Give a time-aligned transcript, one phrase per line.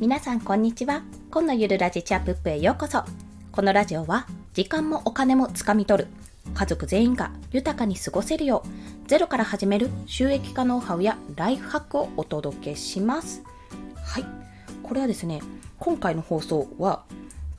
[0.00, 1.02] 皆さんこんにちは。
[1.28, 3.02] 今のゆるラジチャップップへようこそ。
[3.50, 6.08] このラジオは時間もお金もつかみ取る。
[6.54, 13.42] 家族全員が豊かに過ごせるようゼロから始める収益化ノウハウやライフハックをお届けします。
[13.96, 14.24] はい。
[14.84, 15.40] これはですね
[15.80, 17.02] 今回の放送は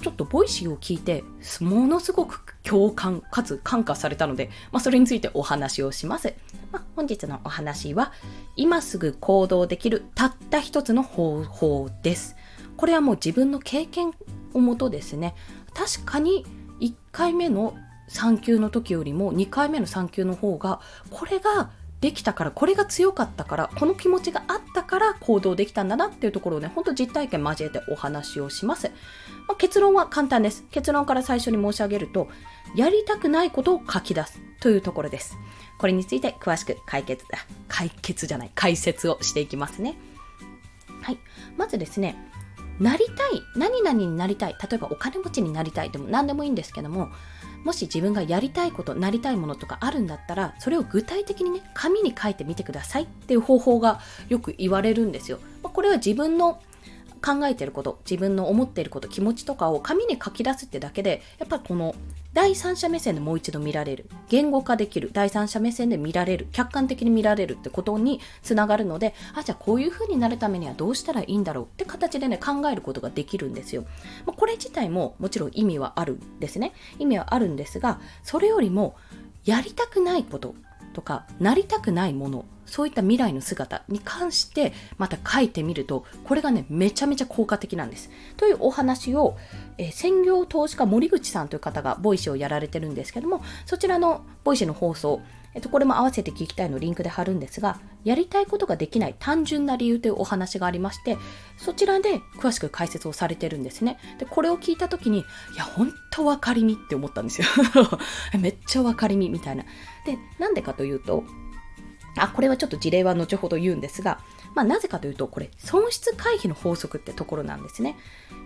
[0.01, 1.25] ちょっとボイシーを聞いて
[1.59, 6.33] ものすごく共感かつ感化されたので、まあ、それについてお話をします、
[6.71, 8.11] まあ、本日のお話は
[8.55, 12.35] 今すぐ行動できるたった一つの方法です。
[12.77, 14.13] これはもう自分の経験
[14.53, 15.35] をもとですね。
[15.73, 16.45] 確かに
[16.79, 17.75] 1回目の
[18.07, 21.71] 産休の時よりも2回目の産休の方がこれが
[22.01, 28.89] できたからこれが強かったからこの気持ちがあったから行動できたんだなっていうところをねほんと実体験交えてお話をします、
[29.47, 30.63] まあ、結論は簡単です。
[30.71, 32.29] 結論から最初に申し上げると
[32.75, 35.35] やりたくないことを書き出すというところです。
[35.77, 37.25] これについて詳しく解決
[37.67, 39.95] 解決じゃない解説をしていきますね。
[41.01, 41.17] はい。
[41.57, 42.15] まずですね
[42.79, 44.55] なりたい何々になりたい。
[44.61, 47.09] 例えばお金持ちになりたいでも何でもいいんですけども
[47.63, 55.39] もし自分がやりたいことなりたいものとかあるんだったらそれを具体的にね紙に書いてみてくださいっていう方法がよく言われるんですよ。
[55.61, 56.61] これは自分の
[57.21, 61.93] 考えてること自分の思っていること気持ちとかを紙に書き出すってだけでやっぱこの
[62.31, 64.09] 第三者目線でもう一度見られる。
[64.29, 65.09] 言語化できる。
[65.11, 66.47] 第三者目線で見られる。
[66.51, 73.83] 客観的に見られるってことにつながるのであじゃあこういう風になるためにはどうしたらいいんだろうって形でね考えることができるんですよ、
[74.25, 76.73] まあ、これ自体ももちろん意味はあるんですね。
[76.99, 78.95] 意味はあるんですがそれよりも
[79.45, 80.53] やりたくないこと。
[80.93, 88.09] とかなりたくないものそういった未来の姿に関してまた書いてみるとこれがねめちゃめちゃ効果的なんです。
[88.37, 89.37] というお話を、
[89.77, 95.21] えー、専業投資家森口さんという方がボイシーをやられてるんですけどもそちらのボイシーの放送
[95.55, 101.17] えっと、これも合わせて聞きたいのリンクで貼るんですが、やりたいことができない単純な理由というお話がありまして、
[101.57, 103.97] そちらで詳しく解説をされてるんですね。
[104.19, 105.23] で、これを聞いた時に、い
[105.57, 107.47] や、ほんと分かりみって思ったんですよ。
[108.39, 109.63] めっちゃ分かりみみたいな。
[110.05, 111.23] で、なんでかというと、
[112.17, 114.19] あ、これはちょっと事例は後ほど言うんですが、
[114.55, 117.95] まあ、なぜかというと、これ、損失回避の法則ってところなんですね。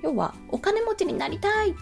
[0.03, 1.73] 要は、お金持ちになりたいっ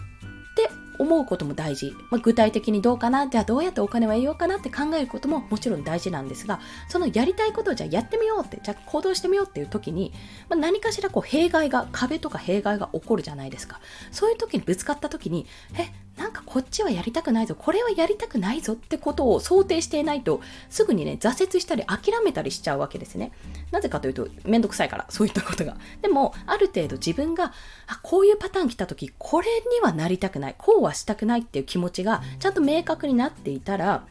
[0.52, 10.12] って思うことも大事、まあ、具体的にどうかなじゃあどうやってお金は得ようかなって考えることももちろん大事なんですがそのやりたいことをじゃあやってみようってじゃあ行動してみようっていう時に、
[10.48, 13.80] まあ、何かしらこう弊害が壁とか弊害が起こるじゃないですか。
[14.10, 15.46] そういう時にぶつかった時に
[15.78, 23.32] えなんかこっちはやりたくないぞこれはやりたくないぞってことを想定していないとすぐにね挫折したり諦めたりしちゃうわけですね。
[23.70, 25.76] なぜかというとめんどくさいからそういったことが。
[26.02, 27.52] でもある程度自分が
[27.86, 34.04] あこういうパターン来た時これにはなりたくないこうはしたくないっていう気持ちがちゃんと明確になっていたら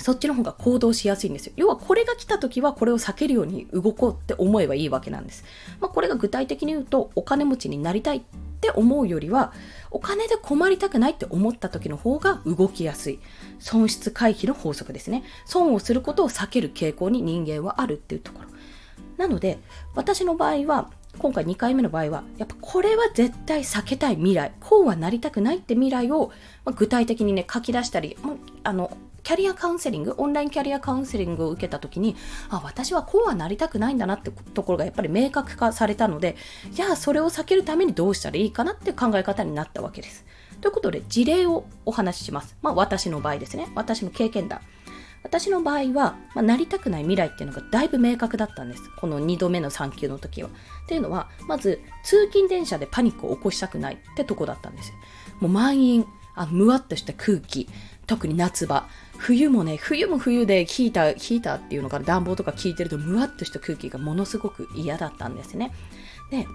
[0.00, 1.52] そっちの方が行動しやすいんですよ。
[1.56, 5.44] 要はこれが来た時はこれを避けるように動こうって思えばいいわけなんです。
[5.80, 8.20] まあ、これが具体的に言うとお金持ちになりたいっ
[8.60, 9.52] て思うよりは
[9.90, 13.20] お金で困りたくないって思った時の方が動きやすい
[13.60, 18.48] 損失回避の法則ですね損をすることを避ける傾向に人間はあるっていうところ
[19.16, 19.58] なので
[19.94, 26.32] 私の場合は今回2回目の場合はやっぱこれは絶対避けたい未来こうはなりたくないって未来を
[26.64, 28.16] ま具体的にね書き出したり
[28.62, 32.16] あのキャリアカウンセリング、オンラインキャリアカウンセリングを受けた時に、
[32.50, 36.36] あ、私はこうはなりたくないんだなってところがやっぱり明確化されたので、
[36.70, 40.24] じゃあそれを避けるためにどうしたらいいかなって考え方になったわけです。
[40.60, 42.56] ということで、事例をお話しします。
[42.62, 43.68] まあ私の場合ですね。
[43.74, 44.60] 私の経験談。
[45.22, 48.90] 私の場合は、まあ、なりたくない未来っていうのがだいぶ明確だったんです。
[48.96, 50.48] この2度目の産休の時は。
[50.48, 50.52] っ
[50.86, 54.92] ていうのは、まず、通勤電車でパニックを起こしたくないってとこだったんです。
[55.40, 57.68] もう満員、あむわっとした空気、
[58.06, 58.88] 特に夏場。
[59.18, 65.72] 冬もね、冬も冬でヒーター、ヒーターっていうのかな、暖房とか効いてるとムワっとした空気がものすごく嫌だったんですね。
[66.30, 66.46] で、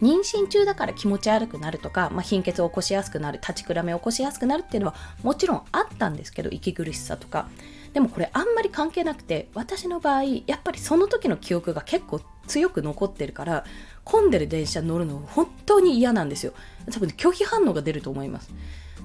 [0.00, 7.48] 妊娠中だから気持ち悪くなるとか、まあ、貧血を起こしやすくなる、立ちくらめを起こしやすくなるっていうのはもちろんあったんですけど、息苦しさとか。
[7.92, 13.64] でもこれあんまり関係なくて、私の場合、やっぱりその時の記憶が結構強く残ってるから、
[14.02, 16.52] 混んでる電車乗るの本当に嫌なんですよ。
[16.90, 18.50] 多分拒否反応が出ると思います。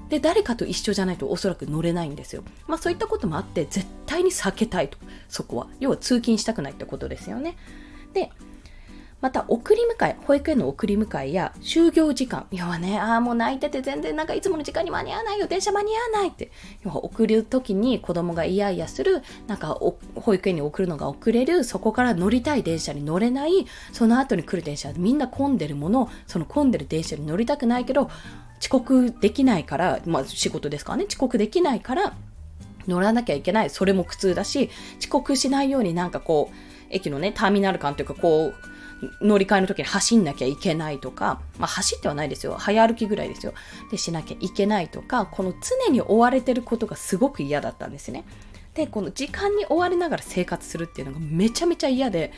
[0.08, 2.42] で誰かと一緒じゃないとおそらく乗れないんですよ。
[2.66, 7.56] まあそういったこともあって絶対に避けたいとそこは要は通勤したくないってことですよね。
[8.12, 8.30] で
[9.20, 12.46] また送り迎え保育園の送り迎えや就業時間。
[12.52, 15.46] 要はねああもう泣いてて全然なんかいつもの時間に間に合わないよ。
[15.46, 16.50] 電車間に合わないって。
[16.84, 19.78] 要は送る時に子供がイヤイヤするなんか
[20.14, 23.66] 保育園に送るのが遅れるそこから乗りたい電車に乗れない。
[23.92, 26.08] その後に来る電車みんな混んでるもの。
[26.26, 28.10] その混んでる電車に乗りたくないけど
[28.60, 32.14] 遅刻できないから、まあ仕事ですからね、遅刻できないから
[32.86, 33.70] 乗らなきゃいけない。
[33.70, 36.54] それも苦痛だし、遅刻しないようになんかこう、
[36.90, 38.54] 駅のね、ターミナル感というかこう、
[39.20, 42.56] 乗り換えの時に走んなきゃいけないとか、まあ、走ってはないですよ。
[42.58, 43.52] 早歩きぐらいですよ。
[43.90, 45.52] で、しなきゃいけないとか、この
[45.86, 48.24] 常に追われてることがすごく嫌だったんですね。
[48.78, 52.32] でこの時間に追われながら生活するっていうのがめちゃめちゃ嫌で、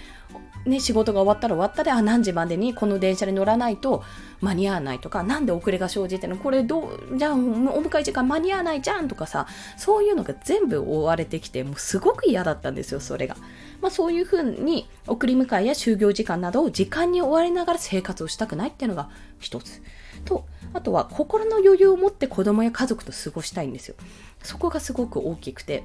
[0.64, 4.02] ね、仕事が終わったら終わったであ何時までにこの電車に乗らないと
[4.40, 6.42] 間に合わないとか何で遅れが生じてるの？
[6.42, 9.46] これどうじゃあお迎え時間間に合わないじゃんとかさ
[9.76, 13.36] そういうのが全部追われてきてもうすごく嫌だったんですよそれが。
[13.82, 19.82] まあ、そういうふうに送り迎えや就業時間などを時間に追われながら生活をしたくないっていうのが一つ。
[20.24, 23.94] とあとは心の余裕を持って子供や家族と過ごしたいんですよ。
[24.42, 25.84] そこがすごく大きくて。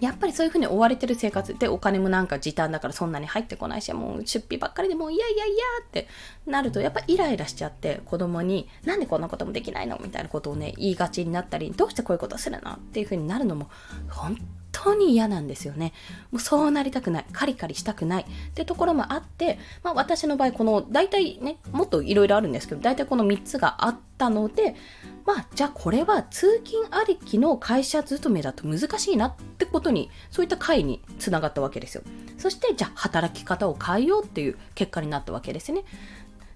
[0.00, 1.56] やっぱりそういうふうに追われてる生活。
[1.56, 5.54] でお金もなんか時短だからそんなに入ってこないしもう出費ばっかりでもういやいやいや
[5.86, 6.08] って
[6.46, 9.98] なるとやっぱイライラしちゃって子供になんでこんなこともできないの？
[10.02, 12.72] みたいなことをね言いがちになったりどうしてこういうことするの？
[12.72, 13.70] っていうふうになるのも
[14.10, 14.36] 本
[14.84, 15.92] 当に嫌なんですよね。
[16.30, 17.24] もうそうなりたくない。
[17.32, 18.22] カリカリしたくない。
[18.22, 24.76] ってところもあって、まあ私の場合、この大体ね、もっといろいろあるんですけど、大体この3つがあったので、
[25.24, 32.02] まあじゃあこれは通勤ありきの会社勤めだと難しいなってことに、そういった会につながったわけですよ。
[32.36, 35.84] そしてじゃあ働き方を変えようっていう結果になったわけですね。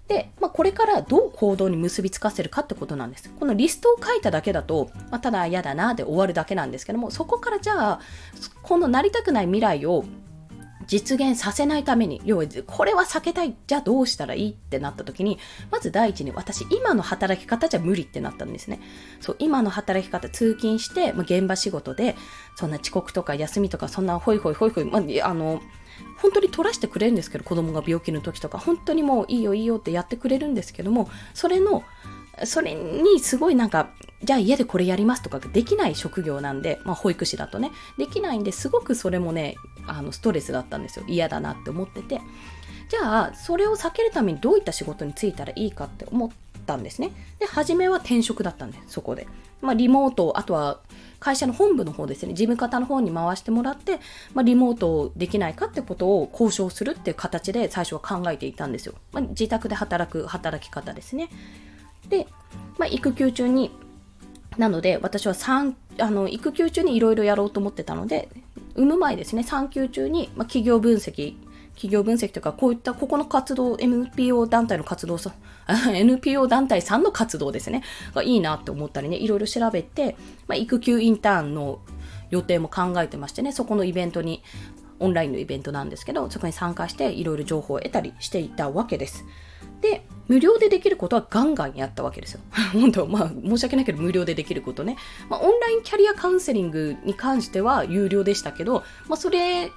[0.09, 3.29] で、まあ、これからどう行動に結びつかせるかってことなんです。
[3.39, 7.99] このリストを書いただけだと、まあ、ただ嫌だなで終わるだけなんですけども、そこからじゃあ、
[8.63, 10.03] このなりたくない未来を
[10.87, 15.37] 実現させないために、要はこれは避けたい、じゃあどうしたらいいってなった時に、
[15.69, 18.79] まず第一に私、今の働き方じゃ無理ってなったんですね。
[19.21, 22.15] そう、今の働き方、通勤して、まあ、現場仕事で、
[22.55, 25.61] そんな遅刻とか休みとか、そんなホイホイホイホイ、まあ、あの、
[26.17, 31.83] 本当に取らせてくれるんですけど子供が病気の時とか本当にもういいよいいよってやってくれるんですけどもそれの
[32.45, 33.89] それにすごいなんか
[34.23, 39.55] じゃあ家でこれやりますとかできない職業なんで、まあ、保育士だとねできないんですごくそれもね
[39.87, 41.05] あのストレスだったんですよ。
[41.07, 42.21] 嫌だなって思ってて。
[42.89, 46.29] じゃあそれを避けるためにどういった仕事に就いたらいいかって思っ
[46.69, 49.27] たんですねで初めは転職だったんですそこで、
[49.61, 50.79] まあ、リモートあとは
[51.19, 53.99] 会社の本部の方ですね、事務方の方に回してもらって、
[54.33, 58.93] まあ、リモートできないかってことを交渉するっていう形で最初は考えていたんですよ。
[59.11, 61.29] まあ、自宅で働く働き方ですね。
[62.07, 62.27] で、
[62.77, 63.71] まあ、育休中に、
[64.57, 68.29] なので私は3あの育休中にいろいろやろうと思ってたので、
[68.75, 71.35] 産む前ですね、産休中に、まあ、企業分析
[71.79, 75.33] 企業分析とか、こういったここの活動、NPO 団体の活動さ、
[75.87, 77.83] NPO 団体さんの活動ですね、
[78.13, 80.17] がいいなって思ったりね、いろいろ調べて、
[80.49, 81.79] まあ、育休インターンの
[82.31, 84.43] 予定も考えてましてね、そこのイベントに、
[84.99, 89.23] オンラインのイベントなんですけど、そこに参加していろいろ情報を得たりしていたわけです。
[89.79, 92.41] で、無料でできることはガンガンやったわけですよ。
[92.73, 94.97] 本当、まあ、申し訳ないけど、無料でできることね。
[95.29, 99.71] まあ、オンラインキャリアカウンセリングに関しては有料でしたけど、まあ、それ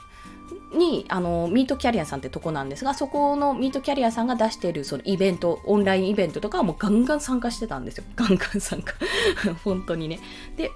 [0.75, 8.05] にあのミートキャリアさんってとこなんですがそこのミートキャリアさんが出しているそのイベントオンラインイベントとかはもうガンガン参加してたんですよ。
[8.17, 8.95] ガンガン参加。
[9.65, 10.21] 本当にね。
[10.57, 10.71] で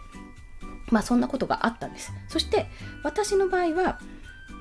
[0.91, 2.13] まあそんなことがあったんです。
[2.29, 2.67] そして
[3.03, 4.01] 私の場合は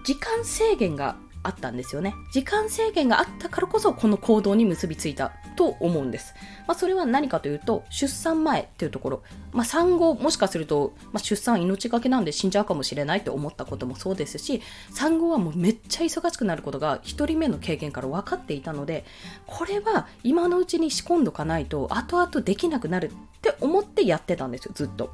[0.03, 2.15] 時間制限があったんですよね。
[2.31, 5.33] 時間制限があったからこそこの行動に結びついた。
[5.55, 6.33] と思うんです。
[6.67, 14.61] まあ、それは何かというと、出産前っていうところ、まあ、産後、もしかすると、まあ、出産命がけなんで死んじゃうかもしれないって思ったこともそうですし、
[14.91, 19.05] 産後はもうめっちゃ忙しくなることが1人目の経験から分かっていたので、
[19.45, 25.13] これは今のうちに仕込んどかないと後々できなくなるって思ってやってたんですよ、ずっと。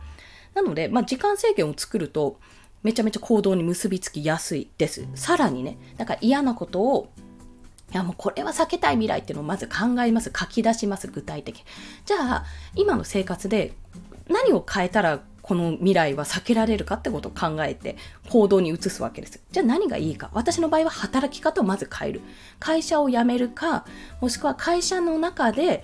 [0.53, 2.39] なので、まあ、時間制限を作ると、
[2.83, 5.05] めちゃめちゃ行動に結びつきやすいです。
[5.15, 7.09] さらにね、だか嫌なことを
[7.91, 10.31] いやもうこれは避けたい未来っていうのをまず考えます。
[10.37, 11.07] 書き出します。
[11.07, 11.63] 具体的。
[12.05, 12.45] じゃあ、
[12.75, 13.73] 今の生活で
[14.29, 17.97] 何を変えたらこの未来は避けられるかってことを考えて
[18.29, 19.41] 行動に移すわけです。
[19.51, 20.29] じゃあ何がいいか。
[20.33, 22.21] 私の場合は働き方をまず変える。
[22.59, 23.85] 会社を辞めるか、
[24.21, 25.83] もしくは会社の中で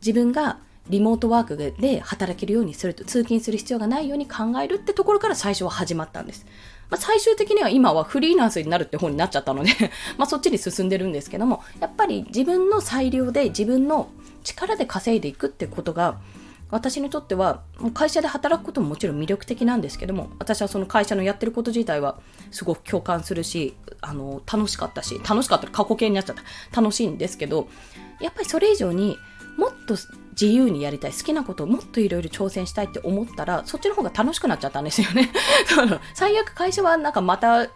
[0.00, 6.46] 自分がリモートワークで働けるようにすると、通勤する必要がないように考えるってところから最初は始まったんです。
[6.92, 9.70] まあ、最終的には今はフリーランスになるって本になっちゃったので
[10.18, 14.10] まそっちに進んでるんですけども、やっぱり自分の裁量で自分の
[14.44, 16.18] 力で稼いでいくってことが、
[16.70, 17.62] 私にとっては
[17.94, 22.18] 会社で働くことももちろん魅力的なんですけども私はその会社のやってること自体は
[22.50, 26.36] すごく共感するしあの楽しかったし楽しかったら過去形になっちゃっ
[26.72, 26.80] た。
[26.80, 27.68] 楽しいんですけど
[28.22, 29.18] やっぱりそれ以上に
[29.56, 29.96] もっと
[30.32, 35.30] 自由にやりたい好きなことをもっといろいろ挑戦したいって思ったらそっちの方が楽しくなっちゃったんですよね。
[36.14, 37.68] 最悪会社はなんかまた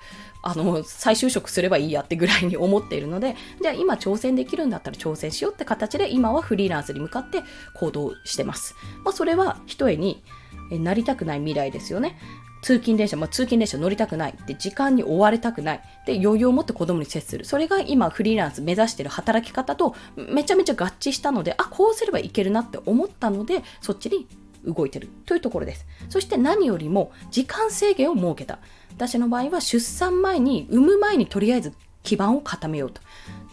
[0.43, 7.43] あの再就職すればいいやってぐらいに思っているのでじゃあ今挑戦できるんだったら挑戦しようって形で今はフリーランスに向かって
[7.75, 10.23] 行動してます、まあ、それは一重に
[10.71, 12.19] なりたくない未来ですよね。
[12.63, 14.35] 通勤電車、まあ、通勤電車乗りたくない。
[14.47, 15.81] で、時間に追われたくない。
[16.07, 17.45] で、余裕を持って子供に接する。
[17.45, 24.27] それが今、フリーランス目指している働き方とめちゃめちゃ合致したので、あ、こうすればいけるなって思ったので、そっちに
[24.65, 25.87] 動いてるというところです。
[26.09, 28.59] そして何よりも、時間制限を設けた。
[28.93, 31.73] 私の場合は出産前に、産む前にとりあえず
[32.03, 33.03] 基盤を固めようと。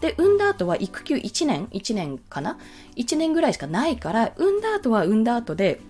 [0.00, 2.58] で、産んだ後は育休1年 ?1 年かな
[2.96, 5.80] ?1 年ぐらいしかないから、産んだ後は産んだ後で、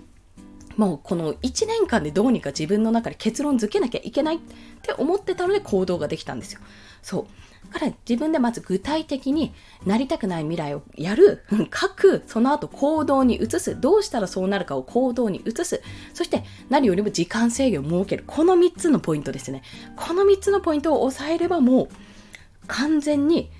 [0.76, 4.38] もうこの1年間でどうにか自分の中で結論づけなきゃいけないっ
[4.82, 6.60] て思ってたので行動ができたんですよ。
[7.02, 7.26] そう。
[7.72, 9.52] だから自分でまず具体的に
[9.86, 18.24] なりたくない未来をやる、書く、その後行動に移す、どうしたらそうなるかを行動に移す、そして何よりも時間制限を設ける。
[18.26, 19.62] この3つのポイントですね。
[19.96, 21.88] この3つのポイントを押さえればもう
[22.66, 23.50] 完全に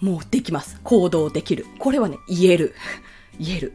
[0.00, 0.80] もうできます。
[0.82, 1.66] 行動できる。
[1.78, 2.74] これはね、言える。
[3.38, 3.72] 言える。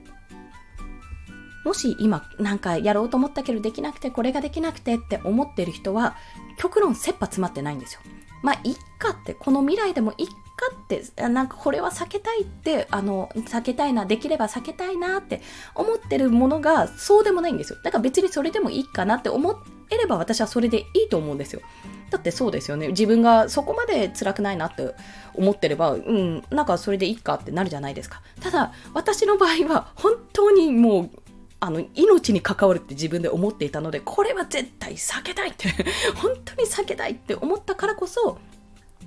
[1.65, 6.15] もし今なんかやろうと思ったけどできなくてこれができなくてって思ってる人は
[6.57, 8.01] 極論切羽詰まってないんですよ。
[8.43, 10.33] まあいっかってこの未来でもいっか
[10.73, 15.41] ってなんかこれは避けたいってあの避けたいなできれば避けたいなって
[15.73, 17.79] 思ってるものがそうでもないんですよ。
[17.83, 21.61] だから別にそれでもいいかなって思えれば私はそれでいいと思うんですよ。
[22.09, 22.89] だってそうですよね。
[22.89, 24.93] 自分がそこまで辛くないなって
[25.33, 28.21] 思ってれば、うん、なんかそれでいいかってなるじゃないですか。
[28.41, 31.09] ただ、私の場合は本当にもう
[31.59, 35.69] あの命に関わるって自分で思っていたのでこれは絶対避けたいって
[36.15, 38.37] 本当に避けたいって思ったからこそ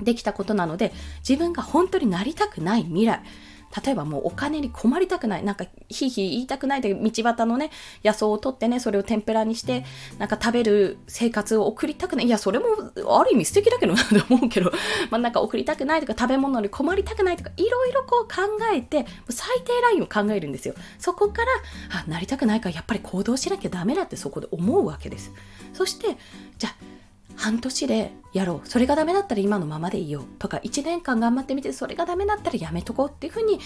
[0.00, 0.93] できたことなので
[1.28, 3.21] 自分が本当になりたくない未来
[3.85, 7.71] 例えばもうお金に困りたくない、なんかひいひい言いたくないで道端のね、
[8.05, 9.85] 野草を取ってね、それを天ぷらにして、
[10.19, 12.27] なんか食べる生活を送りたくない。
[12.27, 12.67] いや、それも
[13.19, 14.73] ある意味素敵だけど なと思うけど、
[15.11, 20.75] まあなんか送りたくないとか食べ物に困りたくないとか、いろいろこう考えて、最低ラインを考えるんですよ。
[20.99, 21.49] そこから、
[22.01, 25.33] あ、なりたくないからやっぱり行動しなきゃダメだってそこで思うわけです。
[25.73, 26.17] そして、
[26.59, 26.75] じゃあ、
[27.37, 28.68] 半年でやろう。
[28.68, 33.61] それがダメだったら今のままでいいよとか1年間頑張ってみてそれがダメだったらやめとこうっていうふうに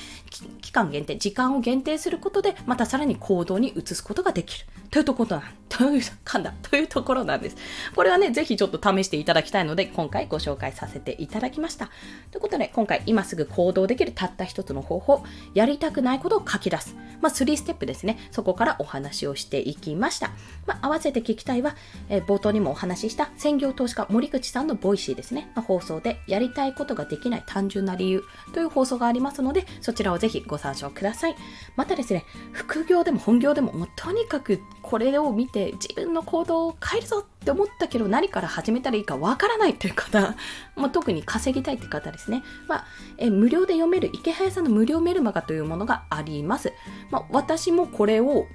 [0.61, 4.67] 期間限定時間を限定することでまたさらに行動に移すことができる。
[4.91, 5.43] というところなん。
[5.73, 6.52] という噛んだ。
[6.62, 7.57] というところなんです。
[7.97, 11.91] これはねぜひちょっと試していただきたいので今回ご紹介させていただきました。
[12.31, 15.25] ということで今回今すぐ行動できるたった一つの方法
[15.55, 16.95] やりたくないことを書き出す。
[17.23, 18.19] まあ3ステップですね。
[18.31, 20.31] そこからお話をしていきました。
[20.67, 21.75] まあ、合わせて聞きたいは、
[22.09, 31.37] え、冒頭にもお話しした専業投資家森口さんのボイシーですね、ま、放送でやりたいことができない単純な理由という放送がありますのでそちらをぜひご参照ください。
[31.76, 40.37] またですね副業でも本業でももうとにかくこれを見て自分の行動を変えるぞって思ったけど何から始めたらいいかわからないという方、
[40.76, 42.87] まあ、特に稼ぎたいって方ですね、まあ、
[43.19, 46.73] え無料で読める池早さんの無料メルマガというものがあります、
[47.11, 48.47] まあ、私もこれを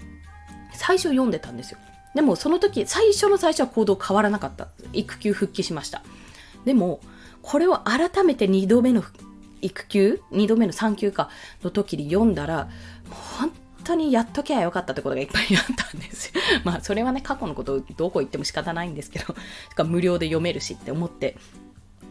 [0.73, 1.79] 最初読んでたんですよ。
[2.17, 4.69] でもその時、最初の最初は行動変わらなかった。
[4.91, 6.01] 育休復帰しました。
[6.65, 6.99] でも、
[7.43, 9.03] これを改めて2度目の
[9.61, 11.29] 育休 ?2 度目の産休か？
[11.61, 12.69] の時に読んだら、も
[13.11, 13.51] う本
[13.83, 16.41] 当にやっときゃよかったってことがいっぱいあったんですよ。
[16.65, 19.19] まあ、それはね、過去のことどこ行っても仕方ないんですけ
[19.77, 21.37] ど、無料で読めるしって思って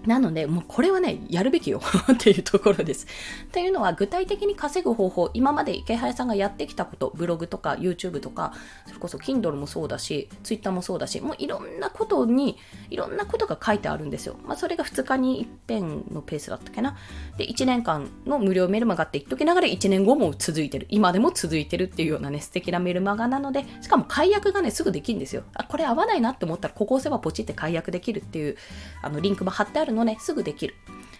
[0.06, 1.80] なので、もうこれはね、やるべきよ
[2.12, 3.06] っていうところです。
[3.44, 8.52] っていうのは、具体的に稼ぐ方法、今まで池早さんがやってきたこと、ブログとか YouTube とか、
[8.86, 12.56] それこそ Kindle もそうだし、Twitter もそうだし、もういろんなことに、
[12.90, 14.36] いろんなことが書いてあるんですよ。
[14.44, 16.96] まあ、それが2日に一遍のペースだったっけな。
[17.36, 20.86] で、1年間の無料メルマガって言っときながら、1年後も続いてる。
[20.90, 25.42] 今でも続いてるっていうようなね、素敵なメルマガなので、しかも解約がね、すぐできるんですよ。
[25.54, 28.56] あ、これ合わないなって思ったら、ここ押せばポチって解約できるっていう、
[29.02, 30.74] あの、リンクも貼ってあるのね、すぐできる。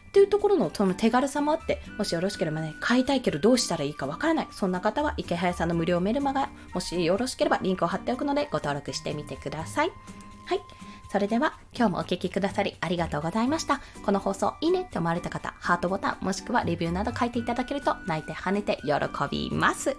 [0.09, 4.49] っていうところのその手軽さもあって、もしよろしければね、買いたいけどどうしたらいいかわからない。
[4.51, 9.91] そんな方は池早さんの無料メルマガ、もしよろしければリンクを貼っておくのでご登録してみてください。
[10.47, 10.61] はい。
[11.13, 13.81] それでは今日もお聴きくださりありがとうございました。
[14.05, 18.93] この放送いいねって思われた方、ハートボタンもしくはレビューなど書いていただけると泣いて跳ねて喜
[19.31, 19.97] びます。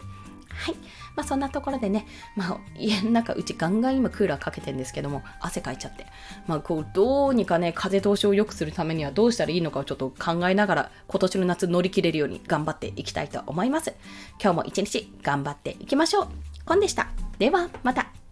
[0.57, 0.75] はい。
[1.15, 6.05] まあそんなところでね、まあ家の中、うちガンガン今クーラーかけてるんですけども、汗かいちゃって。
[6.47, 13.93] まあこう、どうにかね、風通しを良くするためにはどうしたらいいのかをちょっと考えながら、今年の夏乗り切れるように頑張っていきたいと思います。
[14.41, 16.27] 今日も一日頑張っていきましょう。
[16.65, 17.07] コンでした。
[17.39, 18.26] では、また。